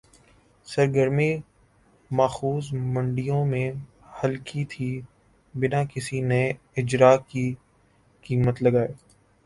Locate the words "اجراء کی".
6.77-7.45